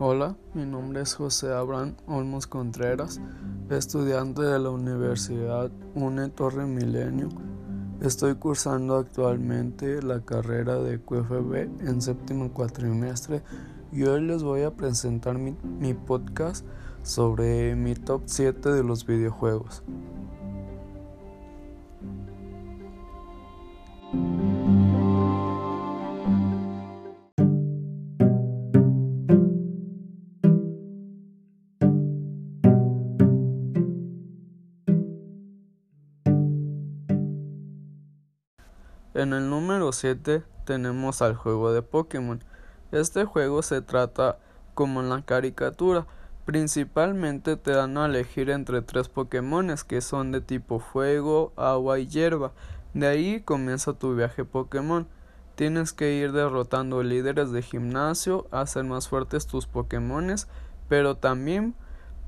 Hola, 0.00 0.36
mi 0.54 0.64
nombre 0.64 1.00
es 1.00 1.16
José 1.16 1.52
Abraham 1.52 1.96
Olmos 2.06 2.46
Contreras, 2.46 3.20
estudiante 3.68 4.42
de 4.42 4.60
la 4.60 4.70
Universidad 4.70 5.72
UNE 5.96 6.28
Torre 6.28 6.66
Milenio. 6.66 7.28
Estoy 8.00 8.36
cursando 8.36 8.94
actualmente 8.94 10.00
la 10.00 10.20
carrera 10.20 10.78
de 10.78 11.00
QFB 11.00 11.80
en 11.80 12.00
séptimo 12.00 12.52
cuatrimestre 12.52 13.42
y 13.90 14.04
hoy 14.04 14.20
les 14.20 14.44
voy 14.44 14.62
a 14.62 14.70
presentar 14.70 15.36
mi, 15.36 15.56
mi 15.64 15.94
podcast 15.94 16.64
sobre 17.02 17.74
mi 17.74 17.96
top 17.96 18.22
7 18.26 18.70
de 18.70 18.84
los 18.84 19.04
videojuegos. 19.04 19.82
En 39.18 39.32
el 39.32 39.50
número 39.50 39.90
7 39.90 40.44
tenemos 40.64 41.22
al 41.22 41.34
juego 41.34 41.72
de 41.72 41.82
Pokémon. 41.82 42.38
Este 42.92 43.24
juego 43.24 43.62
se 43.62 43.82
trata 43.82 44.38
como 44.74 45.00
en 45.00 45.08
la 45.08 45.22
caricatura. 45.22 46.06
Principalmente 46.44 47.56
te 47.56 47.72
dan 47.72 47.98
a 47.98 48.06
elegir 48.06 48.48
entre 48.48 48.80
tres 48.80 49.08
Pokémones 49.08 49.82
que 49.82 50.02
son 50.02 50.30
de 50.30 50.40
tipo 50.40 50.78
fuego, 50.78 51.52
agua 51.56 51.98
y 51.98 52.06
hierba. 52.06 52.52
De 52.94 53.08
ahí 53.08 53.40
comienza 53.40 53.92
tu 53.92 54.14
viaje 54.14 54.44
Pokémon. 54.44 55.08
Tienes 55.56 55.92
que 55.92 56.12
ir 56.12 56.30
derrotando 56.30 57.02
líderes 57.02 57.50
de 57.50 57.62
gimnasio, 57.62 58.46
hacer 58.52 58.84
más 58.84 59.08
fuertes 59.08 59.48
tus 59.48 59.66
Pokémones, 59.66 60.46
pero 60.88 61.16
también 61.16 61.74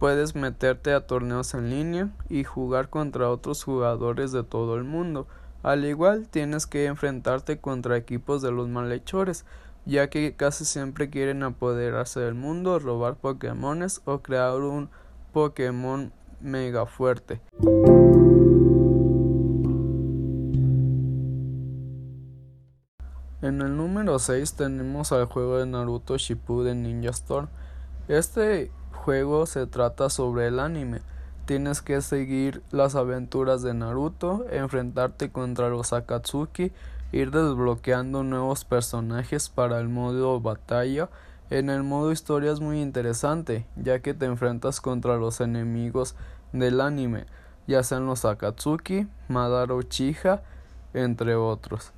puedes 0.00 0.34
meterte 0.34 0.92
a 0.92 1.06
torneos 1.06 1.54
en 1.54 1.70
línea 1.70 2.08
y 2.28 2.42
jugar 2.42 2.90
contra 2.90 3.30
otros 3.30 3.62
jugadores 3.62 4.32
de 4.32 4.42
todo 4.42 4.74
el 4.74 4.82
mundo. 4.82 5.28
Al 5.62 5.84
igual 5.84 6.28
tienes 6.28 6.66
que 6.66 6.86
enfrentarte 6.86 7.58
contra 7.58 7.98
equipos 7.98 8.40
de 8.40 8.50
los 8.50 8.68
malhechores, 8.68 9.44
ya 9.84 10.08
que 10.08 10.34
casi 10.34 10.64
siempre 10.64 11.10
quieren 11.10 11.42
apoderarse 11.42 12.20
del 12.20 12.34
mundo, 12.34 12.78
robar 12.78 13.16
Pokémones 13.16 14.00
o 14.06 14.20
crear 14.20 14.56
un 14.60 14.88
Pokémon 15.32 16.12
mega 16.40 16.86
fuerte. 16.86 17.42
En 23.42 23.60
el 23.60 23.76
número 23.76 24.18
6 24.18 24.54
tenemos 24.54 25.12
al 25.12 25.26
juego 25.26 25.58
de 25.58 25.66
Naruto 25.66 26.16
Shippuden 26.16 26.82
Ninja 26.82 27.10
Storm. 27.10 27.48
Este 28.08 28.70
juego 28.92 29.44
se 29.44 29.66
trata 29.66 30.08
sobre 30.08 30.46
el 30.46 30.58
anime 30.58 31.00
tienes 31.50 31.82
que 31.82 32.00
seguir 32.00 32.62
las 32.70 32.94
aventuras 32.94 33.60
de 33.60 33.74
Naruto, 33.74 34.46
enfrentarte 34.52 35.32
contra 35.32 35.68
los 35.68 35.92
Akatsuki, 35.92 36.70
ir 37.10 37.32
desbloqueando 37.32 38.22
nuevos 38.22 38.64
personajes 38.64 39.48
para 39.48 39.80
el 39.80 39.88
modo 39.88 40.40
batalla. 40.40 41.08
En 41.50 41.68
el 41.68 41.82
modo 41.82 42.12
historia 42.12 42.52
es 42.52 42.60
muy 42.60 42.80
interesante, 42.80 43.66
ya 43.74 43.98
que 43.98 44.14
te 44.14 44.26
enfrentas 44.26 44.80
contra 44.80 45.16
los 45.16 45.40
enemigos 45.40 46.14
del 46.52 46.80
anime, 46.80 47.26
ya 47.66 47.82
sean 47.82 48.06
los 48.06 48.24
Akatsuki, 48.24 49.08
Madara 49.26 49.74
Uchiha, 49.74 50.42
entre 50.94 51.34
otros. 51.34 51.90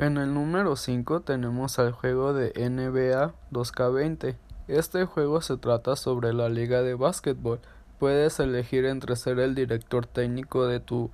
En 0.00 0.16
el 0.16 0.32
número 0.32 0.76
5 0.76 1.20
tenemos 1.20 1.78
al 1.78 1.92
juego 1.92 2.32
de 2.32 2.54
NBA 2.56 3.34
2K20. 3.52 4.34
Este 4.66 5.04
juego 5.04 5.42
se 5.42 5.58
trata 5.58 5.94
sobre 5.94 6.32
la 6.32 6.48
liga 6.48 6.80
de 6.80 6.94
básquetbol. 6.94 7.60
Puedes 7.98 8.40
elegir 8.40 8.86
entre 8.86 9.14
ser 9.14 9.38
el 9.40 9.54
director 9.54 10.06
técnico 10.06 10.66
de 10.66 10.80
tu 10.80 11.10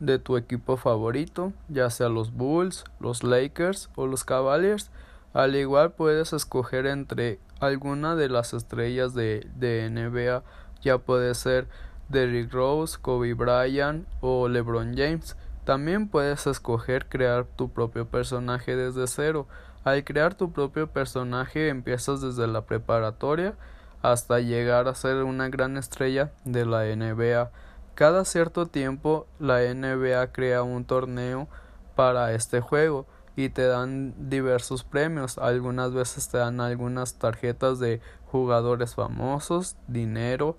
de 0.00 0.18
tu 0.18 0.38
equipo 0.38 0.78
favorito, 0.78 1.52
ya 1.68 1.90
sea 1.90 2.08
los 2.08 2.32
Bulls, 2.32 2.84
los 2.98 3.22
Lakers 3.24 3.90
o 3.94 4.06
los 4.06 4.24
Cavaliers. 4.24 4.90
Al 5.34 5.54
igual 5.54 5.92
puedes 5.92 6.32
escoger 6.32 6.86
entre 6.86 7.38
alguna 7.60 8.16
de 8.16 8.30
las 8.30 8.54
estrellas 8.54 9.12
de, 9.12 9.46
de 9.56 9.90
NBA, 9.90 10.44
ya 10.80 10.96
puede 10.96 11.34
ser 11.34 11.68
Derrick 12.08 12.50
Rose, 12.54 12.96
Kobe 13.02 13.34
Bryant 13.34 14.08
o 14.22 14.48
LeBron 14.48 14.96
James. 14.96 15.36
También 15.68 16.08
puedes 16.08 16.46
escoger 16.46 17.10
crear 17.10 17.44
tu 17.44 17.68
propio 17.68 18.08
personaje 18.08 18.74
desde 18.74 19.06
cero. 19.06 19.46
Al 19.84 20.02
crear 20.02 20.34
tu 20.34 20.50
propio 20.50 20.86
personaje 20.86 21.68
empiezas 21.68 22.22
desde 22.22 22.46
la 22.46 22.62
preparatoria 22.62 23.54
hasta 24.00 24.40
llegar 24.40 24.88
a 24.88 24.94
ser 24.94 25.24
una 25.24 25.50
gran 25.50 25.76
estrella 25.76 26.32
de 26.46 26.64
la 26.64 26.84
NBA. 26.84 27.50
Cada 27.94 28.24
cierto 28.24 28.64
tiempo 28.64 29.26
la 29.38 29.58
NBA 29.60 30.32
crea 30.32 30.62
un 30.62 30.86
torneo 30.86 31.48
para 31.94 32.32
este 32.32 32.62
juego 32.62 33.04
y 33.36 33.50
te 33.50 33.66
dan 33.66 34.30
diversos 34.30 34.84
premios. 34.84 35.36
Algunas 35.36 35.92
veces 35.92 36.30
te 36.30 36.38
dan 36.38 36.62
algunas 36.62 37.18
tarjetas 37.18 37.78
de 37.78 38.00
jugadores 38.24 38.94
famosos, 38.94 39.76
dinero 39.86 40.56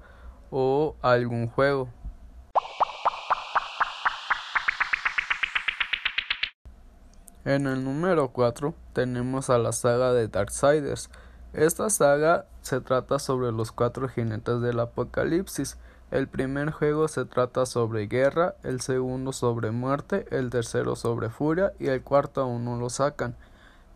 o 0.51 0.97
algún 1.01 1.47
juego. 1.47 1.89
En 7.45 7.67
el 7.67 7.85
número 7.85 8.29
4 8.29 8.73
tenemos 8.91 9.49
a 9.49 9.57
la 9.57 9.71
saga 9.71 10.11
de 10.11 10.27
Darksiders. 10.27 11.09
Esta 11.53 11.89
saga 11.89 12.45
se 12.61 12.81
trata 12.81 13.17
sobre 13.17 13.53
los 13.53 13.71
cuatro 13.71 14.09
jinetes 14.09 14.59
del 14.59 14.81
apocalipsis. 14.81 15.77
El 16.11 16.27
primer 16.27 16.71
juego 16.71 17.07
se 17.07 17.23
trata 17.23 17.65
sobre 17.65 18.07
guerra, 18.07 18.55
el 18.63 18.81
segundo 18.81 19.31
sobre 19.31 19.71
muerte, 19.71 20.25
el 20.31 20.49
tercero 20.49 20.97
sobre 20.97 21.29
furia 21.29 21.71
y 21.79 21.87
el 21.87 22.03
cuarto 22.03 22.41
aún 22.41 22.65
no 22.65 22.77
lo 22.77 22.89
sacan. 22.89 23.37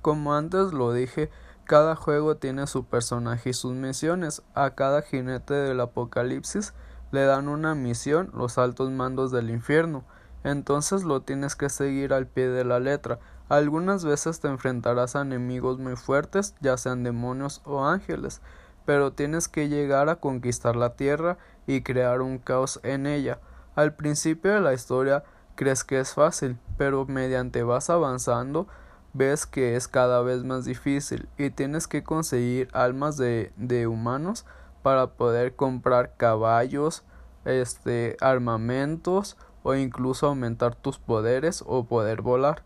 Como 0.01 0.33
antes 0.33 0.71
lo 0.71 0.93
dije, 0.93 1.29
cada 1.65 1.97
juego 1.97 2.37
tiene 2.37 2.65
su 2.65 2.85
personaje 2.85 3.49
y 3.49 3.53
sus 3.53 3.73
misiones. 3.73 4.41
A 4.53 4.69
cada 4.71 5.01
jinete 5.01 5.53
del 5.53 5.81
apocalipsis 5.81 6.73
le 7.11 7.25
dan 7.25 7.49
una 7.49 7.75
misión 7.75 8.31
los 8.33 8.57
altos 8.57 8.89
mandos 8.89 9.31
del 9.31 9.49
infierno. 9.49 10.05
Entonces 10.43 11.03
lo 11.03 11.21
tienes 11.21 11.55
que 11.55 11.69
seguir 11.69 12.13
al 12.13 12.27
pie 12.27 12.49
de 12.49 12.65
la 12.65 12.79
letra. 12.79 13.19
Algunas 13.49 14.03
veces 14.05 14.39
te 14.39 14.47
enfrentarás 14.47 15.15
a 15.15 15.21
enemigos 15.21 15.79
muy 15.79 15.95
fuertes, 15.95 16.55
ya 16.61 16.77
sean 16.77 17.03
demonios 17.03 17.61
o 17.65 17.85
ángeles, 17.85 18.41
pero 18.85 19.13
tienes 19.13 19.47
que 19.47 19.69
llegar 19.69 20.09
a 20.09 20.17
conquistar 20.17 20.75
la 20.75 20.95
tierra 20.95 21.37
y 21.67 21.81
crear 21.81 22.21
un 22.21 22.37
caos 22.37 22.79
en 22.83 23.05
ella. 23.05 23.39
Al 23.75 23.95
principio 23.95 24.53
de 24.53 24.61
la 24.61 24.73
historia 24.73 25.23
crees 25.55 25.83
que 25.83 25.99
es 25.99 26.13
fácil, 26.13 26.57
pero 26.77 27.05
mediante 27.05 27.63
vas 27.63 27.89
avanzando 27.89 28.67
ves 29.13 29.45
que 29.45 29.75
es 29.75 29.87
cada 29.87 30.21
vez 30.21 30.43
más 30.43 30.65
difícil 30.65 31.29
y 31.37 31.51
tienes 31.51 31.87
que 31.87 32.03
conseguir 32.03 32.67
almas 32.73 33.15
de, 33.17 33.53
de 33.57 33.87
humanos 33.87 34.45
para 34.81 35.11
poder 35.11 35.55
comprar 35.55 36.15
caballos, 36.17 37.03
este 37.45 38.17
armamentos 38.19 39.37
o 39.63 39.75
incluso 39.75 40.27
aumentar 40.27 40.75
tus 40.75 40.99
poderes 40.99 41.63
o 41.65 41.85
poder 41.85 42.21
volar. 42.21 42.63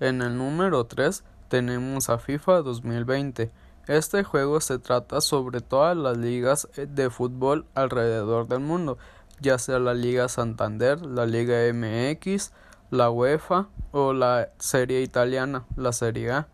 En 0.00 0.22
el 0.22 0.36
número 0.36 0.84
3 0.84 1.24
tenemos 1.48 2.10
a 2.10 2.18
FIFA 2.18 2.62
2020. 2.62 3.50
Este 3.86 4.24
juego 4.24 4.60
se 4.60 4.78
trata 4.78 5.20
sobre 5.20 5.60
todas 5.60 5.96
las 5.96 6.16
ligas 6.16 6.68
de 6.76 7.10
fútbol 7.10 7.66
alrededor 7.74 8.48
del 8.48 8.60
mundo, 8.60 8.98
ya 9.40 9.58
sea 9.58 9.78
la 9.78 9.94
Liga 9.94 10.28
Santander, 10.28 11.04
la 11.06 11.26
Liga 11.26 11.56
MX, 11.72 12.52
la 12.90 13.10
UEFA 13.10 13.68
o 13.92 14.12
la 14.12 14.50
Serie 14.58 15.02
Italiana, 15.02 15.64
la 15.76 15.92
Serie 15.92 16.32
A. 16.32 16.48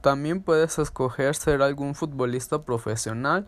También 0.00 0.42
puedes 0.42 0.78
escoger 0.78 1.34
ser 1.34 1.62
algún 1.62 1.94
futbolista 1.94 2.62
profesional, 2.62 3.46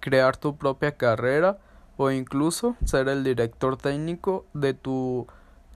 crear 0.00 0.36
tu 0.36 0.56
propia 0.56 0.96
carrera 0.96 1.58
o 1.96 2.10
incluso 2.10 2.76
ser 2.84 3.08
el 3.08 3.22
director 3.22 3.76
técnico 3.76 4.44
de 4.54 4.74
tu 4.74 5.26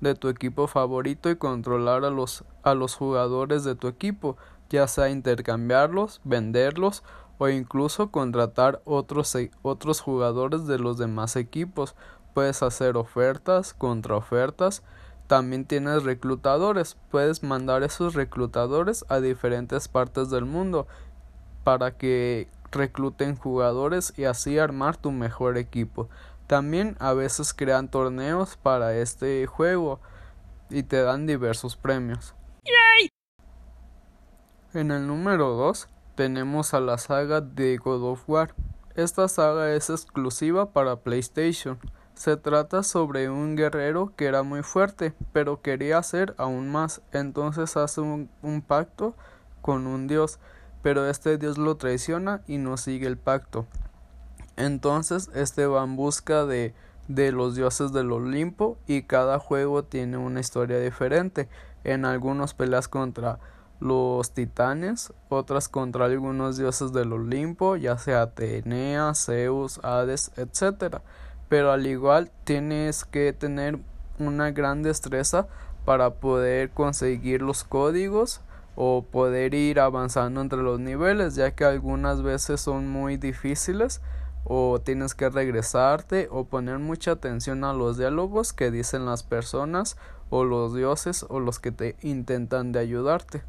de 0.00 0.14
tu 0.14 0.28
equipo 0.28 0.66
favorito 0.66 1.30
y 1.30 1.36
controlar 1.36 2.04
a 2.04 2.10
los, 2.10 2.44
a 2.62 2.74
los 2.74 2.94
jugadores 2.94 3.64
de 3.64 3.74
tu 3.74 3.88
equipo, 3.88 4.36
ya 4.68 4.86
sea 4.88 5.08
intercambiarlos, 5.08 6.20
venderlos 6.24 7.02
o 7.38 7.48
incluso 7.48 8.10
contratar 8.10 8.80
otros, 8.84 9.36
otros 9.62 10.00
jugadores 10.00 10.66
de 10.66 10.78
los 10.78 10.98
demás 10.98 11.36
equipos. 11.36 11.94
Puedes 12.34 12.62
hacer 12.62 12.96
ofertas, 12.96 13.74
contraofertas. 13.74 14.82
También 15.26 15.64
tienes 15.64 16.04
reclutadores. 16.04 16.96
Puedes 17.10 17.42
mandar 17.42 17.82
esos 17.82 18.14
reclutadores 18.14 19.04
a 19.08 19.20
diferentes 19.20 19.88
partes 19.88 20.30
del 20.30 20.44
mundo 20.44 20.86
para 21.64 21.96
que 21.96 22.48
recluten 22.70 23.36
jugadores 23.36 24.12
y 24.16 24.24
así 24.24 24.58
armar 24.58 24.96
tu 24.96 25.10
mejor 25.10 25.58
equipo. 25.58 26.08
También 26.46 26.96
a 27.00 27.12
veces 27.12 27.52
crean 27.54 27.90
torneos 27.90 28.56
para 28.56 28.96
este 28.96 29.46
juego 29.46 30.00
y 30.70 30.84
te 30.84 31.02
dan 31.02 31.26
diversos 31.26 31.76
premios. 31.76 32.34
En 34.74 34.90
el 34.90 35.06
número 35.06 35.54
2 35.54 35.88
tenemos 36.14 36.74
a 36.74 36.80
la 36.80 36.98
saga 36.98 37.40
de 37.40 37.78
God 37.78 38.12
of 38.12 38.28
War. 38.28 38.54
Esta 38.94 39.26
saga 39.26 39.72
es 39.72 39.90
exclusiva 39.90 40.72
para 40.72 40.96
PlayStation. 40.96 41.78
Se 42.16 42.38
trata 42.38 42.82
sobre 42.82 43.28
un 43.28 43.56
guerrero 43.56 44.14
que 44.16 44.24
era 44.24 44.42
muy 44.42 44.62
fuerte, 44.62 45.12
pero 45.34 45.60
quería 45.60 46.02
ser 46.02 46.34
aún 46.38 46.72
más, 46.72 47.02
entonces 47.12 47.76
hace 47.76 48.00
un, 48.00 48.64
pacto 48.66 49.14
con 49.60 49.86
un 49.86 50.06
dios, 50.06 50.38
pero 50.82 51.06
este 51.10 51.36
dios 51.36 51.58
lo 51.58 51.76
traiciona 51.76 52.40
y 52.46 52.56
no 52.56 52.78
sigue 52.78 53.06
el 53.06 53.18
pacto. 53.18 53.66
Entonces 54.56 55.30
este 55.34 55.66
va 55.66 55.84
en 55.84 55.96
busca 55.96 56.46
de, 56.46 56.72
de 57.06 57.32
los 57.32 57.54
dioses 57.54 57.92
del 57.92 58.10
Olimpo 58.10 58.78
y 58.86 59.02
cada 59.02 59.38
juego 59.38 59.84
tiene 59.84 60.16
una 60.16 60.40
historia 60.40 60.80
diferente. 60.80 61.50
En 61.84 62.06
algunos 62.06 62.54
peleas 62.54 62.88
contra 62.88 63.40
los 63.78 64.30
titanes, 64.30 65.12
otras 65.28 65.68
contra 65.68 66.06
algunos 66.06 66.56
dioses 66.56 66.94
del 66.94 67.12
Olimpo, 67.12 67.76
ya 67.76 67.98
sea 67.98 68.22
Atenea, 68.22 69.14
Zeus, 69.14 69.80
Hades, 69.82 70.32
etc. 70.38 71.02
Pero 71.48 71.72
al 71.72 71.86
igual 71.86 72.30
tienes 72.44 73.04
que 73.04 73.32
tener 73.32 73.78
una 74.18 74.50
gran 74.50 74.82
destreza 74.82 75.46
para 75.84 76.14
poder 76.14 76.70
conseguir 76.70 77.42
los 77.42 77.64
códigos 77.64 78.40
o 78.74 79.04
poder 79.10 79.54
ir 79.54 79.80
avanzando 79.80 80.40
entre 80.40 80.62
los 80.62 80.80
niveles, 80.80 81.34
ya 81.34 81.52
que 81.52 81.64
algunas 81.64 82.22
veces 82.22 82.60
son 82.60 82.88
muy 82.88 83.16
difíciles 83.16 84.02
o 84.44 84.80
tienes 84.80 85.14
que 85.14 85.28
regresarte 85.28 86.28
o 86.30 86.44
poner 86.44 86.78
mucha 86.78 87.12
atención 87.12 87.64
a 87.64 87.72
los 87.72 87.96
diálogos 87.98 88.52
que 88.52 88.70
dicen 88.70 89.06
las 89.06 89.22
personas 89.22 89.96
o 90.30 90.44
los 90.44 90.74
dioses 90.74 91.24
o 91.28 91.40
los 91.40 91.58
que 91.58 91.72
te 91.72 91.96
intentan 92.02 92.72
de 92.72 92.80
ayudarte. 92.80 93.42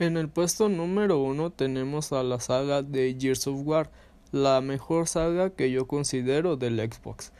En 0.00 0.16
el 0.16 0.30
puesto 0.30 0.70
número 0.70 1.18
uno 1.18 1.50
tenemos 1.50 2.14
a 2.14 2.22
la 2.22 2.40
saga 2.40 2.80
de 2.80 3.14
Gears 3.20 3.46
of 3.46 3.60
War, 3.66 3.90
la 4.32 4.62
mejor 4.62 5.06
saga 5.06 5.50
que 5.50 5.70
yo 5.70 5.86
considero 5.86 6.56
del 6.56 6.78
Xbox. 6.78 7.32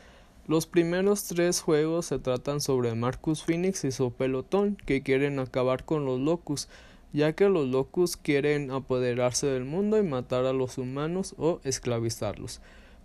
Los 0.46 0.66
primeros 0.66 1.24
tres 1.24 1.62
juegos 1.62 2.04
se 2.04 2.18
tratan 2.18 2.60
sobre 2.60 2.94
Marcus 2.94 3.42
Phoenix 3.42 3.84
y 3.84 3.92
su 3.92 4.12
pelotón 4.12 4.76
que 4.84 5.02
quieren 5.02 5.38
acabar 5.38 5.86
con 5.86 6.04
los 6.04 6.20
Locus, 6.20 6.68
ya 7.14 7.32
que 7.32 7.48
los 7.48 7.66
Locus 7.66 8.18
quieren 8.18 8.70
apoderarse 8.70 9.46
del 9.46 9.64
mundo 9.64 9.96
y 9.96 10.02
matar 10.02 10.44
a 10.44 10.52
los 10.52 10.76
humanos 10.76 11.34
o 11.38 11.60
esclavizarlos. 11.64 12.60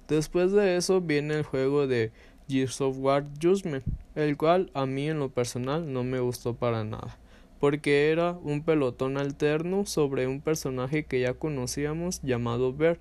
Después 0.10 0.52
de 0.52 0.75
eso 0.75 1.00
viene 1.00 1.34
el 1.36 1.44
juego 1.44 1.88
de 1.88 2.12
Gears 2.50 2.81
of 2.81 2.98
War 3.00 3.24
Judgment, 3.42 3.86
el 4.16 4.36
cual 4.36 4.69
a 4.74 4.86
mí 4.86 5.07
en 5.07 5.19
lo 5.19 5.30
personal 5.30 5.94
no 5.94 6.04
me 6.04 6.19
gustó 6.19 6.56
para 6.56 6.84
nada, 6.84 7.18
porque 7.66 8.12
era 8.12 8.34
un 8.44 8.62
pelotón 8.62 9.18
alterno 9.18 9.88
sobre 9.88 10.28
un 10.28 10.40
personaje 10.40 11.04
que 11.04 11.22
ya 11.22 11.34
conocíamos 11.34 12.22
llamado 12.22 12.72
Bear, 12.72 13.00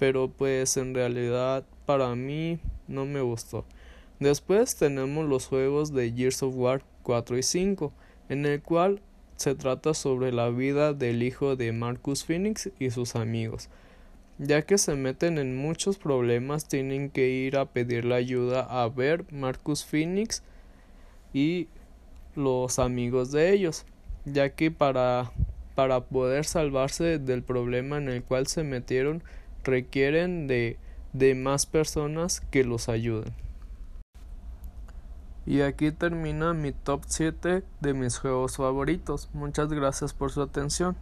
pero 0.00 0.28
pues 0.28 0.76
en 0.76 0.96
realidad 0.96 1.64
para 1.86 2.16
mí 2.16 2.58
no 2.88 3.06
me 3.06 3.20
gustó. 3.20 3.64
Después 4.18 4.74
tenemos 4.74 5.28
los 5.28 5.46
juegos 5.46 5.94
de 5.94 6.10
Gears 6.10 6.42
of 6.42 6.56
War 6.56 6.82
4 7.04 7.38
y 7.38 7.44
5, 7.44 7.92
en 8.30 8.46
el 8.46 8.60
cual 8.60 9.00
se 9.36 9.54
trata 9.54 9.94
sobre 9.94 10.32
la 10.32 10.50
vida 10.50 10.92
del 10.92 11.22
hijo 11.22 11.54
de 11.54 11.70
Marcus 11.70 12.24
Phoenix 12.24 12.68
y 12.80 12.90
sus 12.90 13.14
amigos. 13.14 13.68
Ya 14.38 14.62
que 14.62 14.76
se 14.76 14.96
meten 14.96 15.38
en 15.38 15.56
muchos 15.56 15.98
problemas, 15.98 16.66
tienen 16.66 17.10
que 17.10 17.28
ir 17.28 17.56
a 17.56 17.66
pedirle 17.66 18.16
ayuda 18.16 18.62
a 18.62 18.88
ver 18.88 19.24
Marcus 19.32 19.84
Phoenix 19.84 20.42
y 21.32 21.68
los 22.34 22.80
amigos 22.80 23.30
de 23.30 23.52
ellos, 23.52 23.86
ya 24.24 24.50
que 24.50 24.70
para, 24.70 25.30
para 25.74 26.00
poder 26.00 26.44
salvarse 26.44 27.18
del 27.18 27.42
problema 27.42 27.98
en 27.98 28.08
el 28.08 28.22
cual 28.22 28.46
se 28.46 28.64
metieron 28.64 29.22
requieren 29.64 30.46
de, 30.46 30.78
de 31.12 31.34
más 31.34 31.66
personas 31.66 32.40
que 32.40 32.64
los 32.64 32.88
ayuden. 32.88 33.32
Y 35.46 35.62
aquí 35.62 35.90
termina 35.90 36.52
mi 36.52 36.72
top 36.72 37.02
7 37.06 37.64
de 37.80 37.94
mis 37.94 38.18
juegos 38.18 38.56
favoritos. 38.56 39.30
Muchas 39.32 39.68
gracias 39.70 40.12
por 40.12 40.30
su 40.30 40.42
atención. 40.42 40.96